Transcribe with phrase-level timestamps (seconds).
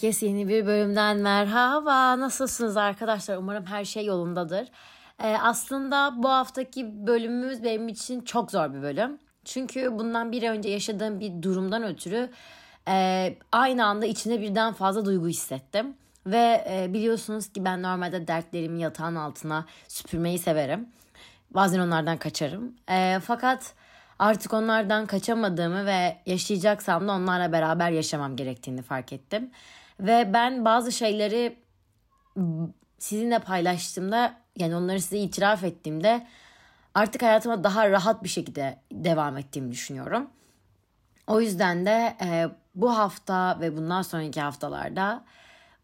[0.00, 2.20] Herkes yeni bir bölümden merhaba.
[2.20, 3.36] Nasılsınız arkadaşlar?
[3.36, 4.68] Umarım her şey yolundadır.
[5.22, 9.18] Ee, aslında bu haftaki bölümümüz benim için çok zor bir bölüm.
[9.44, 12.30] Çünkü bundan bir önce yaşadığım bir durumdan ötürü
[12.88, 15.94] e, aynı anda içinde birden fazla duygu hissettim.
[16.26, 20.88] Ve e, biliyorsunuz ki ben normalde dertlerimi yatağın altına süpürmeyi severim.
[21.50, 22.74] Bazen onlardan kaçarım.
[22.90, 23.74] E, fakat
[24.18, 29.50] artık onlardan kaçamadığımı ve yaşayacaksam da onlarla beraber yaşamam gerektiğini fark ettim.
[30.00, 31.56] Ve ben bazı şeyleri
[32.98, 36.26] sizinle paylaştığımda yani onları size itiraf ettiğimde
[36.94, 40.30] artık hayatıma daha rahat bir şekilde devam ettiğimi düşünüyorum.
[41.26, 45.24] O yüzden de e, bu hafta ve bundan sonraki haftalarda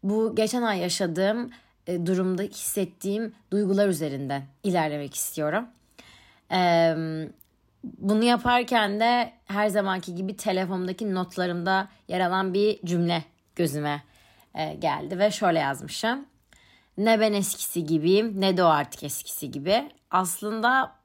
[0.03, 1.51] bu geçen ay yaşadığım
[1.87, 5.67] e, durumda hissettiğim duygular üzerinden ilerlemek istiyorum.
[6.51, 6.95] E,
[7.83, 13.23] bunu yaparken de her zamanki gibi telefonumdaki notlarımda yer alan bir cümle
[13.57, 14.03] gözüme
[14.55, 16.25] e, geldi ve şöyle yazmışım.
[16.97, 19.91] Ne ben eskisi gibiyim ne de o artık eskisi gibi.
[20.11, 20.95] Aslında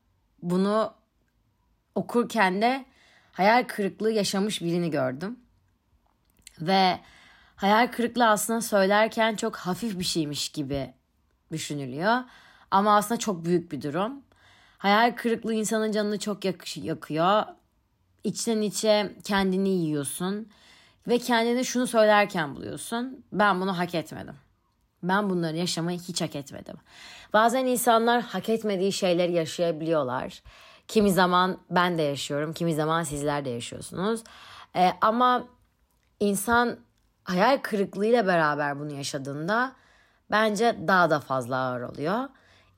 [0.42, 0.94] bunu
[1.94, 2.84] okurken de
[3.32, 5.38] hayal kırıklığı yaşamış birini gördüm.
[6.60, 6.98] Ve
[7.56, 10.94] hayal kırıklığı aslında söylerken çok hafif bir şeymiş gibi
[11.52, 12.18] düşünülüyor.
[12.70, 14.22] Ama aslında çok büyük bir durum.
[14.78, 17.42] Hayal kırıklığı insanın canını çok yak- yakıyor.
[18.24, 20.48] İçten içe kendini yiyorsun.
[21.08, 23.24] Ve kendini şunu söylerken buluyorsun.
[23.32, 24.34] Ben bunu hak etmedim.
[25.02, 26.76] Ben bunları yaşamayı hiç hak etmedim.
[27.32, 30.42] Bazen insanlar hak etmediği şeyleri yaşayabiliyorlar.
[30.88, 34.24] Kimi zaman ben de yaşıyorum, kimi zaman sizler de yaşıyorsunuz.
[34.76, 35.44] Ee, ama
[36.20, 36.78] insan
[37.24, 39.72] hayal kırıklığıyla beraber bunu yaşadığında
[40.30, 42.28] bence daha da fazla ağır oluyor.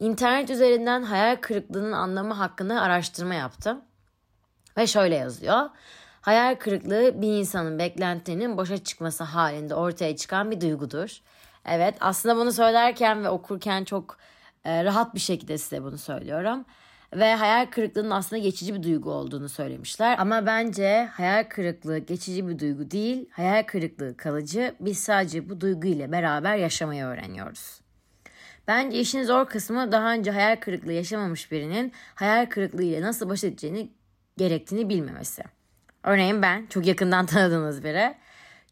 [0.00, 3.80] İnternet üzerinden hayal kırıklığının anlamı hakkında araştırma yaptım.
[4.76, 5.70] Ve şöyle yazıyor.
[6.24, 11.20] Hayal kırıklığı bir insanın beklentilerinin boşa çıkması halinde ortaya çıkan bir duygudur.
[11.64, 14.18] Evet aslında bunu söylerken ve okurken çok
[14.64, 16.64] e, rahat bir şekilde size bunu söylüyorum.
[17.14, 20.16] Ve hayal kırıklığının aslında geçici bir duygu olduğunu söylemişler.
[20.18, 24.74] Ama bence hayal kırıklığı geçici bir duygu değil, hayal kırıklığı kalıcı.
[24.80, 27.80] Biz sadece bu duygu ile beraber yaşamayı öğreniyoruz.
[28.68, 33.44] Bence işin zor kısmı daha önce hayal kırıklığı yaşamamış birinin hayal kırıklığı ile nasıl baş
[33.44, 33.92] edeceğini
[34.36, 35.53] gerektiğini bilmemesi.
[36.04, 38.14] Örneğin ben çok yakından tanıdığınız biri.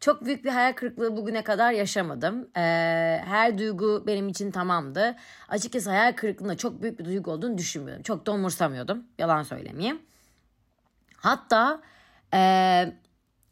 [0.00, 2.48] Çok büyük bir hayal kırıklığı bugüne kadar yaşamadım.
[2.56, 2.60] Ee,
[3.24, 5.16] her duygu benim için tamamdı.
[5.48, 8.02] Açıkçası hayal kırıklığında çok büyük bir duygu olduğunu düşünmüyordum.
[8.02, 9.04] Çok da umursamıyordum.
[9.18, 10.02] Yalan söylemeyeyim.
[11.16, 11.82] Hatta
[12.34, 12.92] e,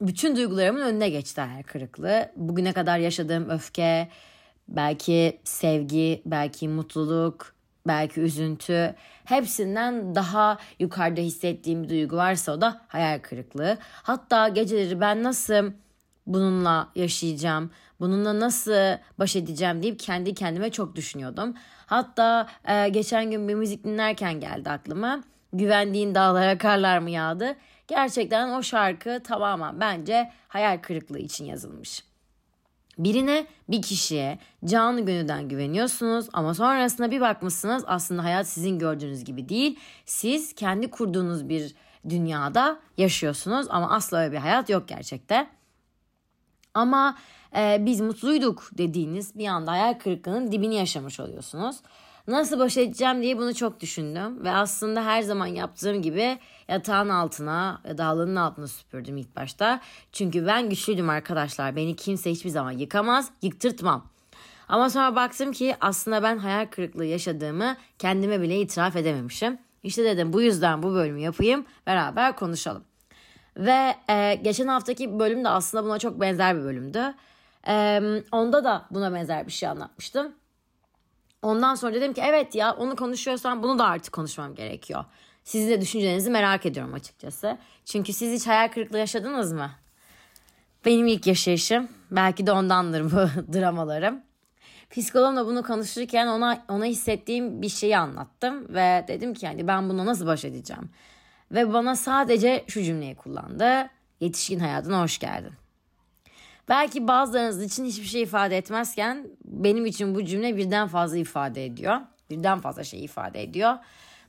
[0.01, 2.33] bütün duygularımın önüne geçti hayal kırıklığı.
[2.37, 4.09] Bugüne kadar yaşadığım öfke,
[4.69, 7.55] belki sevgi, belki mutluluk,
[7.87, 13.79] belki üzüntü hepsinden daha yukarıda hissettiğim bir duygu varsa o da hayal kırıklığı.
[14.03, 15.73] Hatta geceleri ben nasıl
[16.27, 17.71] bununla yaşayacağım,
[18.01, 21.55] bununla nasıl baş edeceğim deyip kendi kendime çok düşünüyordum.
[21.87, 25.21] Hatta e, geçen gün bir müzik dinlerken geldi aklıma.
[25.53, 27.57] Güvendiğin dağlara karlar mı yağdı?
[27.89, 32.10] Gerçekten o şarkı tamamen bence hayal kırıklığı için yazılmış.
[33.05, 39.49] Birine bir kişiye canı gönülden güveniyorsunuz ama sonrasında bir bakmışsınız aslında hayat sizin gördüğünüz gibi
[39.49, 39.79] değil.
[40.07, 41.75] Siz kendi kurduğunuz bir
[42.09, 45.47] dünyada yaşıyorsunuz ama asla öyle bir hayat yok gerçekte.
[46.75, 47.19] Ama
[47.57, 51.77] e, biz mutluyduk dediğiniz bir anda hayal kırıklığının dibini yaşamış oluyorsunuz.
[52.29, 56.39] Nasıl baş edeceğim diye bunu çok düşündüm ve aslında her zaman yaptığım gibi
[56.69, 59.81] yatağın altına ya da halının altına süpürdüm ilk başta.
[60.13, 61.77] Çünkü ben güçlüydüm arkadaşlar.
[61.77, 64.11] Beni kimse hiçbir zaman yıkamaz, yıktırtmam.
[64.69, 69.59] Ama sonra baktım ki aslında ben hayal kırıklığı yaşadığımı kendime bile itiraf edememişim.
[69.83, 72.85] İşte dedim bu yüzden bu bölümü yapayım beraber konuşalım.
[73.57, 77.15] Ve e, geçen haftaki bölüm de aslında buna çok benzer bir bölümdü.
[77.69, 78.03] E,
[78.33, 80.33] onda da buna benzer bir şey anlatmıştım.
[81.43, 85.05] Ondan sonra dedim ki evet ya onu konuşuyorsam bunu da artık konuşmam gerekiyor.
[85.45, 87.59] Sizin de düşüncelerinizi merak ediyorum açıkçası.
[87.85, 89.71] Çünkü siz hiç hayal kırıklığı yaşadınız mı?
[90.85, 91.89] Benim ilk yaşayışım.
[92.11, 94.23] Belki de ondandır bu dramalarım.
[94.91, 100.07] Psikologla bunu konuşurken ona ona hissettiğim bir şeyi anlattım ve dedim ki yani ben bunu
[100.07, 100.91] nasıl baş edeceğim?
[101.53, 103.89] Ve bana sadece şu cümleyi kullandı.
[104.21, 105.53] Yetişkin hayatına hoş geldin.
[106.71, 111.97] Belki bazılarınız için hiçbir şey ifade etmezken benim için bu cümle birden fazla ifade ediyor.
[112.31, 113.75] Birden fazla şey ifade ediyor.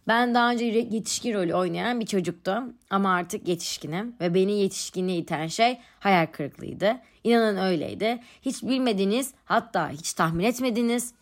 [0.08, 5.48] Ben daha önce yetişkin rolü oynayan bir çocuktum ama artık yetişkinim ve beni yetişkinliğe iten
[5.48, 6.98] şey hayal kırıklığıydı.
[7.24, 8.20] İnanın öyleydi.
[8.42, 11.14] Hiç bilmediğiniz hatta hiç tahmin etmediğiniz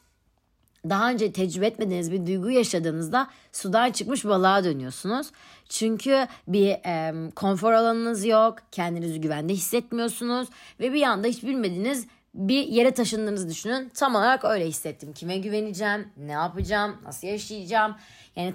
[0.89, 5.31] daha önce tecrübe etmediğiniz bir duygu yaşadığınızda sudan çıkmış balığa dönüyorsunuz.
[5.69, 10.47] Çünkü bir e, konfor alanınız yok, kendinizi güvende hissetmiyorsunuz
[10.79, 13.89] ve bir anda hiç bilmediğiniz bir yere taşındığınızı düşünün.
[13.89, 15.13] Tam olarak öyle hissettim.
[15.13, 17.95] Kime güveneceğim, ne yapacağım, nasıl yaşayacağım.
[18.35, 18.53] Yani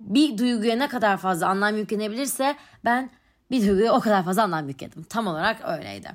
[0.00, 3.10] bir duyguya ne kadar fazla anlam yüklenebilirse ben
[3.50, 5.02] bir duyguya o kadar fazla anlam yükledim.
[5.02, 6.08] Tam olarak öyleydi.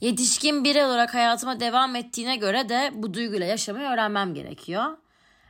[0.00, 4.84] Yetişkin birey olarak hayatıma devam ettiğine göre de bu duyguyla yaşamayı öğrenmem gerekiyor.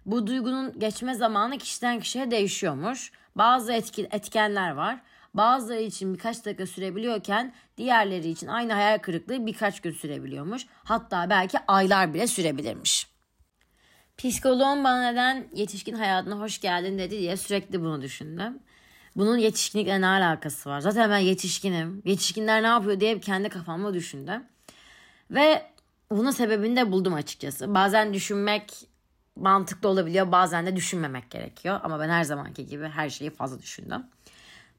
[0.07, 3.13] Bu duygunun geçme zamanı kişiden kişiye değişiyormuş.
[3.37, 5.01] Bazı etki, etkenler var.
[5.35, 10.67] Bazıları için birkaç dakika sürebiliyorken diğerleri için aynı hayal kırıklığı birkaç gün sürebiliyormuş.
[10.85, 13.11] Hatta belki aylar bile sürebilirmiş.
[14.19, 18.59] Psikoloğum bana neden yetişkin hayatına hoş geldin dedi diye sürekli bunu düşündüm.
[19.17, 20.81] Bunun yetişkinlikle ne alakası var?
[20.81, 22.03] Zaten ben yetişkinim.
[22.05, 24.45] Yetişkinler ne yapıyor diye kendi kafamda düşündüm.
[25.31, 25.71] Ve
[26.11, 27.75] bunun sebebini de buldum açıkçası.
[27.75, 28.89] Bazen düşünmek
[29.37, 30.33] mantıklı olabiliyor.
[30.33, 31.81] Bazen de düşünmemek gerekiyor.
[31.83, 34.03] Ama ben her zamanki gibi her şeyi fazla düşündüm.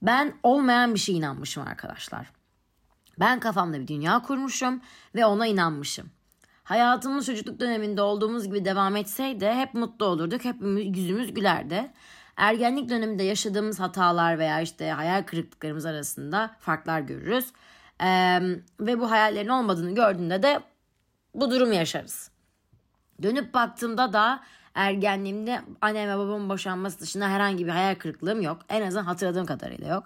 [0.01, 2.31] Ben olmayan bir şeye inanmışım arkadaşlar.
[3.19, 4.81] Ben kafamda bir dünya kurmuşum
[5.15, 6.09] ve ona inanmışım.
[6.63, 10.55] Hayatımız çocukluk döneminde olduğumuz gibi devam etseydi hep mutlu olurduk, hep
[10.95, 11.91] yüzümüz gülerdi.
[12.37, 17.53] Ergenlik döneminde yaşadığımız hatalar veya işte hayal kırıklıklarımız arasında farklar görürüz.
[18.03, 18.39] Ee,
[18.79, 20.59] ve bu hayallerin olmadığını gördüğünde de
[21.35, 22.31] bu durumu yaşarız.
[23.23, 24.43] Dönüp baktığımda da
[24.75, 28.61] ergenliğimde annem ve babamın boşanması dışında herhangi bir hayal kırıklığım yok.
[28.69, 30.03] En azından hatırladığım kadarıyla yok.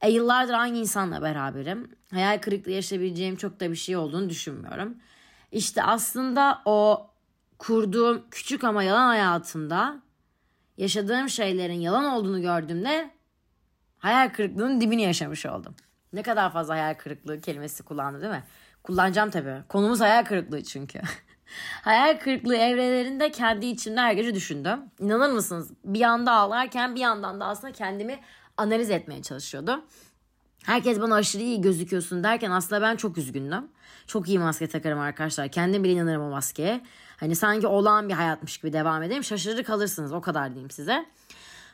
[0.00, 1.90] E, yıllardır aynı insanla beraberim.
[2.10, 4.96] Hayal kırıklığı yaşayabileceğim çok da bir şey olduğunu düşünmüyorum.
[5.52, 7.06] İşte aslında o
[7.58, 10.02] kurduğum küçük ama yalan hayatımda
[10.76, 13.10] yaşadığım şeylerin yalan olduğunu gördüğümde
[13.98, 15.74] hayal kırıklığının dibini yaşamış oldum.
[16.12, 18.44] Ne kadar fazla hayal kırıklığı kelimesi kullandı değil mi?
[18.82, 19.62] Kullanacağım tabii.
[19.68, 21.00] Konumuz hayal kırıklığı çünkü.
[21.82, 24.80] hayal kırıklığı evrelerinde kendi içimde her gece düşündüm.
[25.00, 25.70] İnanır mısınız?
[25.84, 28.20] Bir yanda ağlarken bir yandan da aslında kendimi
[28.56, 29.84] analiz etmeye çalışıyordum.
[30.64, 33.68] Herkes bana aşırı iyi gözüküyorsun derken aslında ben çok üzgündüm.
[34.06, 35.48] Çok iyi maske takarım arkadaşlar.
[35.48, 36.80] Kendim bile inanırım o maskeye.
[37.22, 39.24] Hani sanki olağan bir hayatmış gibi devam edeyim.
[39.24, 41.06] Şaşırır kalırsınız o kadar diyeyim size.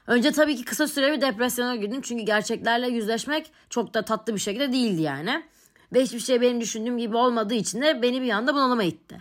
[0.06, 2.00] Önce tabii ki kısa süre bir depresyona girdim.
[2.00, 5.44] Çünkü gerçeklerle yüzleşmek çok da tatlı bir şekilde değildi yani.
[5.92, 9.18] Ve hiçbir şey benim düşündüğüm gibi olmadığı için de beni bir anda bunalıma itti.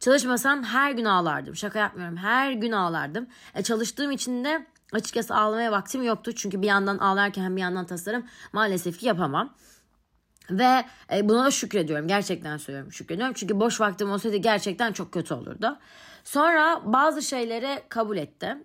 [0.00, 1.56] Çalışmasam her gün ağlardım.
[1.56, 2.16] Şaka yapmıyorum.
[2.16, 3.26] Her gün ağlardım.
[3.54, 6.32] E, çalıştığım için de açıkçası ağlamaya vaktim yoktu.
[6.32, 9.54] Çünkü bir yandan ağlarken bir yandan tasarım maalesef ki yapamam.
[10.50, 12.08] Ve e, buna şükrediyorum.
[12.08, 13.34] Gerçekten söylüyorum şükrediyorum.
[13.34, 15.78] Çünkü boş vaktim olsaydı gerçekten çok kötü olurdu.
[16.24, 18.64] Sonra bazı şeyleri kabul ettim.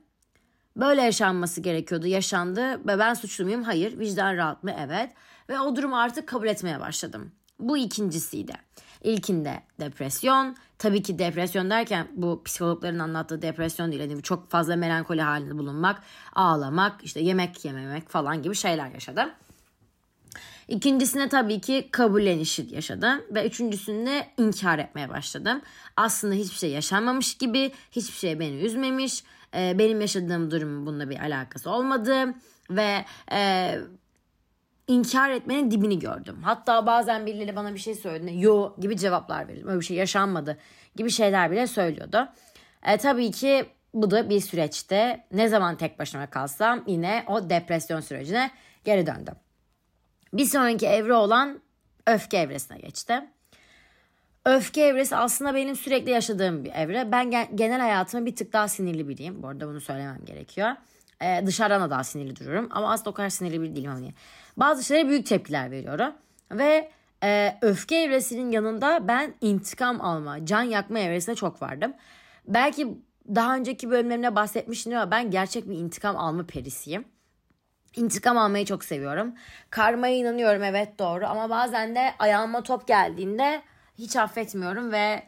[0.75, 2.07] Böyle yaşanması gerekiyordu.
[2.07, 3.63] Yaşandı ve ben suçlu muyum?
[3.63, 3.99] Hayır.
[3.99, 4.71] Vicdan rahat mı?
[4.79, 5.13] Evet.
[5.49, 7.31] Ve o durumu artık kabul etmeye başladım.
[7.59, 8.53] Bu ikincisiydi.
[9.03, 10.55] İlkinde depresyon.
[10.77, 14.09] Tabii ki depresyon derken bu psikologların anlattığı depresyon değil.
[14.09, 16.01] Yani çok fazla melankoli halinde bulunmak,
[16.33, 19.29] ağlamak, işte yemek yememek falan gibi şeyler yaşadım.
[20.67, 25.61] İkincisine tabii ki kabullenişi yaşadım ve üçüncüsünde inkar etmeye başladım.
[25.97, 29.23] Aslında hiçbir şey yaşanmamış gibi, hiçbir şey beni üzmemiş,
[29.55, 32.33] e, benim yaşadığım durumun bununla bir alakası olmadı
[32.69, 33.75] ve e,
[34.87, 36.37] inkar etmenin dibini gördüm.
[36.43, 39.67] Hatta bazen birileri bana bir şey söylediğinde yo gibi cevaplar verildim.
[39.67, 40.57] Öyle bir şey yaşanmadı
[40.95, 42.29] gibi şeyler bile söylüyordu.
[42.83, 47.99] E, tabii ki bu da bir süreçte ne zaman tek başıma kalsam yine o depresyon
[47.99, 48.51] sürecine
[48.83, 49.35] geri döndüm.
[50.33, 51.59] Bir sonraki evre olan
[52.07, 53.21] öfke evresine geçti.
[54.45, 57.11] Öfke evresi aslında benim sürekli yaşadığım bir evre.
[57.11, 59.43] Ben genel hayatıma bir tık daha sinirli biriyim.
[59.43, 60.69] Bu arada bunu söylemem gerekiyor.
[61.21, 62.67] Ee, dışarıdan da daha sinirli duruyorum.
[62.71, 63.91] Ama aslında o kadar sinirli bir değilim.
[63.91, 64.13] Hani.
[64.57, 66.13] Bazı şeylere büyük tepkiler veriyorum.
[66.51, 66.91] Ve
[67.23, 71.93] e, öfke evresinin yanında ben intikam alma, can yakma evresine çok vardım.
[72.47, 72.87] Belki
[73.35, 77.05] daha önceki bölümlerimde bahsetmiştim ama ben gerçek bir intikam alma perisiyim.
[77.95, 79.33] İntikam almayı çok seviyorum.
[79.69, 83.61] Karmaya inanıyorum evet doğru ama bazen de ayağıma top geldiğinde
[83.97, 85.23] hiç affetmiyorum ve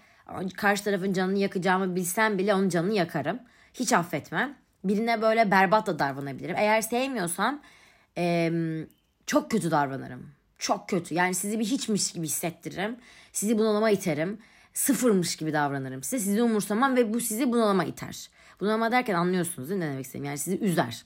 [0.58, 3.40] karşı tarafın canını yakacağımı bilsem bile onun canını yakarım.
[3.74, 4.58] Hiç affetmem.
[4.84, 6.56] Birine böyle berbat da davranabilirim.
[6.56, 7.62] Eğer sevmiyorsam
[8.18, 8.52] e,
[9.26, 10.32] çok kötü davranırım.
[10.58, 11.16] Çok kötü.
[11.16, 12.96] Yani sizi bir hiçmiş gibi hissettiririm.
[13.32, 14.40] Sizi bunalıma iterim.
[14.74, 16.20] Sıfırmış gibi davranırım size.
[16.20, 18.30] Sizi umursamam ve bu sizi bunalıma iter.
[18.60, 20.28] Bunalıma derken anlıyorsunuz değil mi ne demek istediğimi?
[20.28, 21.04] Yani sizi üzer.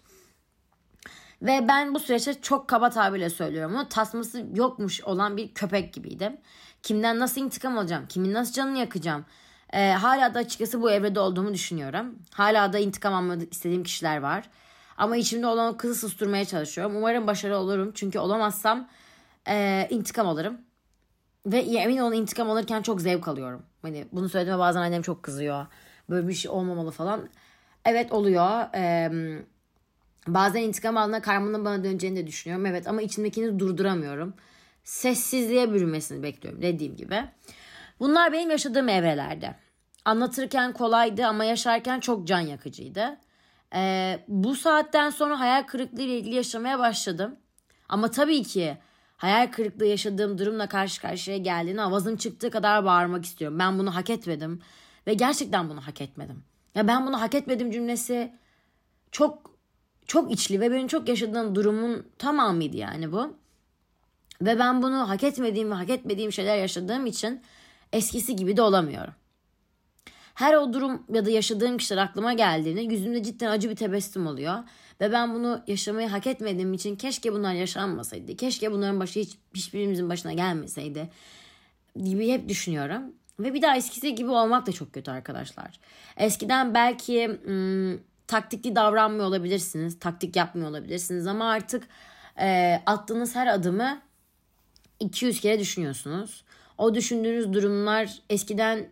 [1.42, 6.38] Ve ben bu süreçte çok kaba tabirle söylüyorum ama tasması yokmuş olan bir köpek gibiydim.
[6.84, 8.06] Kimden nasıl intikam alacağım?
[8.10, 9.26] Kimin nasıl canını yakacağım?
[9.74, 12.16] Ee, hala da açıkçası bu evrede olduğumu düşünüyorum.
[12.34, 14.50] Hala da intikam almak istediğim kişiler var.
[14.98, 16.96] Ama içimde olan o kızı susturmaya çalışıyorum.
[16.96, 17.92] Umarım başarılı olurum.
[17.96, 18.88] Çünkü olamazsam
[19.48, 20.58] e, intikam alırım.
[21.46, 23.64] Ve emin olun intikam alırken çok zevk alıyorum.
[23.82, 25.66] Hani bunu söylediğime bazen annem çok kızıyor.
[26.10, 27.30] Böyle bir şey olmamalı falan.
[27.86, 28.74] Evet oluyor.
[28.74, 29.46] Eee
[30.28, 32.66] Bazen intikam alına karmanın bana döneceğini de düşünüyorum.
[32.66, 34.34] Evet ama içimdekini durduramıyorum.
[34.84, 37.24] Sessizliğe bürünmesini bekliyorum dediğim gibi.
[38.00, 39.56] Bunlar benim yaşadığım evrelerde.
[40.06, 43.18] Anlatırken kolaydı ama yaşarken çok can yakıcıydı.
[43.76, 47.36] Ee, bu saatten sonra hayal kırıklığı ile ilgili yaşamaya başladım.
[47.90, 48.78] Ama tabii ki
[49.18, 53.60] hayal kırıklığı yaşadığım durumla karşı karşıya geldiğinde avazım çıktığı kadar bağırmak istiyorum.
[53.60, 54.62] Ben bunu hak etmedim
[55.08, 56.44] ve gerçekten bunu hak etmedim.
[56.76, 58.34] Ya ben bunu hak etmedim cümlesi
[59.12, 59.57] çok
[60.08, 63.38] çok içli ve benim çok yaşadığım durumun tamamıydı yani bu.
[64.42, 67.42] Ve ben bunu hak etmediğim ve hak etmediğim şeyler yaşadığım için
[67.94, 69.14] eskisi gibi de olamıyorum.
[70.34, 74.64] Her o durum ya da yaşadığım kişiler aklıma geldiğinde yüzümde cidden acı bir tebessüm oluyor.
[75.02, 78.36] Ve ben bunu yaşamayı hak etmediğim için keşke bunlar yaşanmasaydı.
[78.36, 81.10] Keşke bunların başı hiç, hiçbirimizin başına gelmeseydi
[82.04, 83.04] gibi hep düşünüyorum.
[83.40, 85.80] Ve bir daha eskisi gibi olmak da çok kötü arkadaşlar.
[86.18, 87.40] Eskiden belki
[88.28, 90.00] taktikli davranmıyor olabilirsiniz.
[90.00, 91.88] Taktik yapmıyor olabilirsiniz ama artık
[92.40, 94.02] e, attığınız her adımı
[95.00, 96.44] 200 kere düşünüyorsunuz.
[96.78, 98.90] O düşündüğünüz durumlar eskiden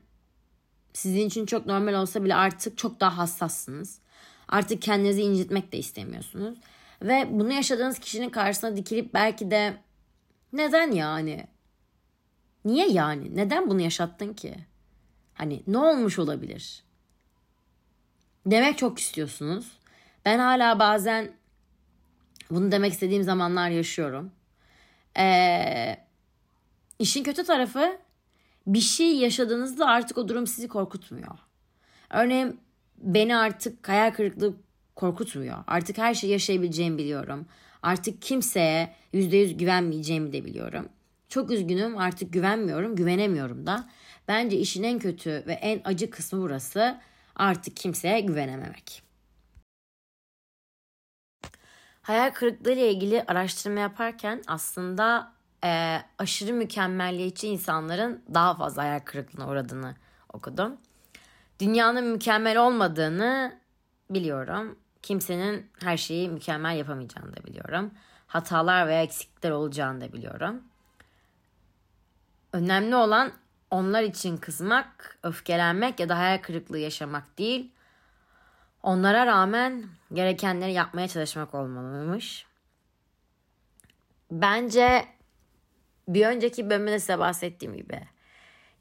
[0.94, 4.00] sizin için çok normal olsa bile artık çok daha hassassınız.
[4.48, 6.58] Artık kendinizi incitmek de istemiyorsunuz.
[7.02, 9.78] Ve bunu yaşadığınız kişinin karşısına dikilip belki de
[10.54, 11.48] neden yani?
[12.66, 13.36] Niye yani?
[13.36, 14.56] Neden bunu yaşattın ki?
[15.34, 16.85] Hani ne olmuş olabilir?
[18.46, 19.72] Demek çok istiyorsunuz.
[20.26, 21.32] Ben hala bazen
[22.50, 24.32] bunu demek istediğim zamanlar yaşıyorum.
[25.18, 25.98] Ee,
[27.00, 27.98] işin kötü tarafı
[28.68, 31.38] bir şey yaşadığınızda artık o durum sizi korkutmuyor.
[32.10, 32.60] Örneğin
[32.98, 34.54] beni artık hayal kırıklığı
[34.96, 35.58] korkutmuyor.
[35.68, 37.46] Artık her şeyi yaşayabileceğimi biliyorum.
[37.82, 40.90] Artık kimseye yüzde yüz güvenmeyeceğimi de biliyorum.
[41.30, 43.90] Çok üzgünüm artık güvenmiyorum, güvenemiyorum da.
[44.28, 47.00] Bence işin en kötü ve en acı kısmı burası.
[47.36, 49.04] Artık kimseye güvenememek.
[52.02, 59.50] Hayal kırıklığı ile ilgili araştırma yaparken aslında e, aşırı mükemmelliyetçi insanların daha fazla hayal kırıklığına
[59.50, 59.96] uğradığını
[60.34, 60.78] okudum.
[61.60, 63.60] Dünyanın mükemmel olmadığını
[64.10, 64.80] biliyorum.
[65.02, 67.92] Kimsenin her şeyi mükemmel yapamayacağını da biliyorum.
[68.28, 70.64] Hatalar veya eksiklikler olacağını da biliyorum.
[72.54, 73.32] Önemli olan
[73.72, 77.72] onlar için kızmak, öfkelenmek ya da hayal kırıklığı yaşamak değil.
[78.84, 82.46] Onlara rağmen gerekenleri yapmaya çalışmak olmalıymış.
[84.32, 85.06] Bence
[86.08, 88.02] bir önceki bölümde size bahsettiğim gibi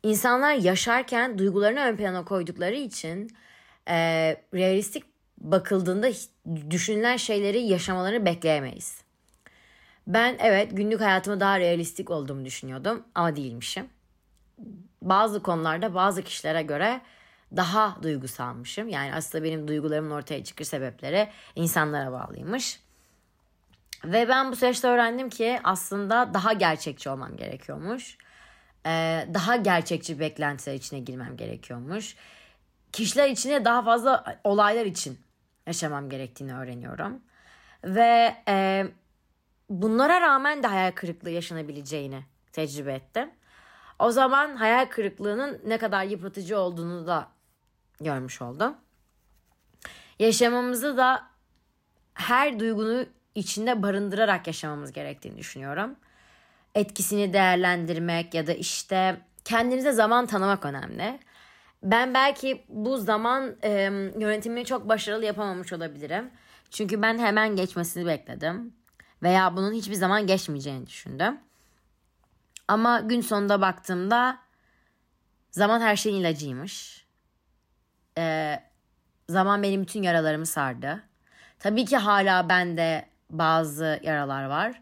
[0.02, 3.30] insanlar yaşarken duygularını ön plana koydukları için
[3.88, 3.96] e,
[4.54, 5.04] realistik
[5.38, 6.08] bakıldığında
[6.70, 9.04] düşünülen şeyleri yaşamalarını bekleyemeyiz.
[10.06, 13.86] Ben evet günlük hayatımı daha realistik olduğumu düşünüyordum ama değilmişim.
[15.02, 17.00] Bazı konularda bazı kişilere göre
[17.56, 18.88] daha duygusalmışım.
[18.88, 22.80] Yani aslında benim duygularımın ortaya çıkış sebepleri insanlara bağlıymış.
[24.04, 28.18] Ve ben bu süreçte öğrendim ki aslında daha gerçekçi olmam gerekiyormuş.
[28.86, 32.16] Ee, daha gerçekçi beklentiler içine girmem gerekiyormuş.
[32.92, 35.18] Kişiler içine daha fazla olaylar için
[35.66, 37.22] yaşamam gerektiğini öğreniyorum.
[37.84, 38.86] Ve e,
[39.70, 43.30] bunlara rağmen de hayal kırıklığı yaşanabileceğini tecrübe ettim.
[43.98, 47.28] O zaman hayal kırıklığının ne kadar yıpratıcı olduğunu da
[48.00, 48.74] görmüş oldum.
[50.18, 51.22] Yaşamamızı da
[52.14, 55.96] her duygunu içinde barındırarak yaşamamız gerektiğini düşünüyorum.
[56.74, 61.18] Etkisini değerlendirmek ya da işte kendinize zaman tanımak önemli.
[61.82, 63.70] Ben belki bu zaman e,
[64.18, 66.30] yönetimini çok başarılı yapamamış olabilirim.
[66.70, 68.74] Çünkü ben hemen geçmesini bekledim.
[69.22, 71.38] Veya bunun hiçbir zaman geçmeyeceğini düşündüm.
[72.68, 74.38] Ama gün sonunda baktığımda
[75.50, 77.04] zaman her şeyin ilacıymış.
[78.18, 78.60] Ee,
[79.28, 81.02] zaman benim bütün yaralarımı sardı.
[81.58, 84.80] Tabii ki hala bende bazı yaralar var.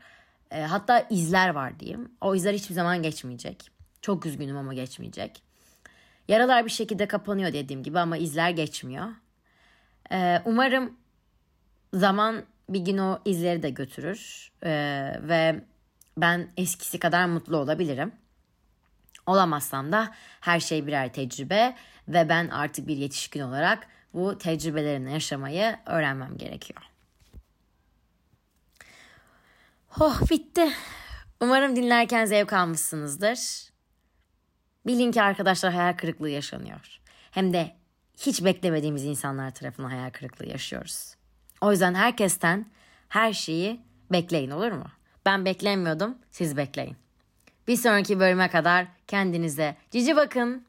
[0.50, 2.12] E, hatta izler var diyeyim.
[2.20, 3.70] O izler hiçbir zaman geçmeyecek.
[4.00, 5.42] Çok üzgünüm ama geçmeyecek.
[6.28, 9.06] Yaralar bir şekilde kapanıyor dediğim gibi ama izler geçmiyor.
[10.12, 10.96] E, umarım
[11.94, 14.70] zaman bir gün o izleri de götürür e,
[15.22, 15.64] ve
[16.16, 18.12] ben eskisi kadar mutlu olabilirim.
[19.26, 21.76] Olamazsam da her şey birer tecrübe
[22.08, 26.82] ve ben artık bir yetişkin olarak bu tecrübelerini yaşamayı öğrenmem gerekiyor.
[30.00, 30.72] Oh bitti.
[31.40, 33.70] Umarım dinlerken zevk almışsınızdır.
[34.86, 37.00] Bilin ki arkadaşlar hayal kırıklığı yaşanıyor.
[37.30, 37.76] Hem de
[38.18, 41.14] hiç beklemediğimiz insanlar tarafından hayal kırıklığı yaşıyoruz.
[41.60, 42.66] O yüzden herkesten
[43.08, 43.80] her şeyi
[44.12, 44.86] bekleyin olur mu?
[45.26, 46.96] Ben beklemiyordum, siz bekleyin.
[47.68, 50.64] Bir sonraki bölüme kadar kendinize cici bakın.